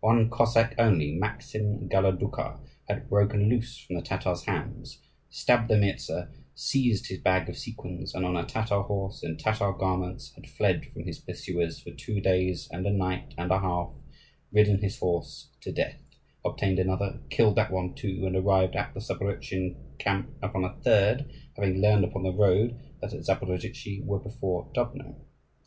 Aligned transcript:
One 0.00 0.30
Cossack 0.30 0.76
only, 0.78 1.12
Maksin 1.14 1.90
Galodukha, 1.90 2.56
had 2.88 3.06
broken 3.10 3.50
loose 3.50 3.76
from 3.76 3.96
the 3.96 4.00
Tatars' 4.00 4.46
hands, 4.46 5.02
stabbed 5.28 5.68
the 5.68 5.76
Mirza, 5.76 6.30
seized 6.54 7.08
his 7.08 7.18
bag 7.20 7.50
of 7.50 7.58
sequins, 7.58 8.14
and 8.14 8.24
on 8.24 8.34
a 8.34 8.46
Tatar 8.46 8.80
horse, 8.84 9.22
in 9.22 9.36
Tatar 9.36 9.72
garments, 9.74 10.32
had 10.36 10.48
fled 10.48 10.86
from 10.86 11.02
his 11.04 11.18
pursuers 11.18 11.80
for 11.80 11.90
two 11.90 12.22
nights 12.22 12.66
and 12.72 12.86
a 12.86 12.90
day 12.96 13.24
and 13.36 13.50
a 13.50 13.58
half, 13.60 13.90
ridden 14.50 14.80
his 14.80 14.98
horse 14.98 15.50
to 15.60 15.70
death, 15.70 16.00
obtained 16.46 16.78
another, 16.78 17.20
killed 17.28 17.56
that 17.56 17.70
one 17.70 17.92
too, 17.92 18.24
and 18.26 18.34
arrived 18.36 18.74
at 18.76 18.94
the 18.94 19.00
Zaporozhian 19.00 19.76
camp 19.98 20.30
upon 20.40 20.64
a 20.64 20.72
third, 20.76 21.30
having 21.58 21.78
learned 21.82 22.06
upon 22.06 22.22
the 22.22 22.32
road 22.32 22.74
that 23.02 23.10
the 23.10 23.18
Zaporozhtzi 23.18 24.02
were 24.06 24.18
before 24.18 24.66
Dubno. 24.74 25.16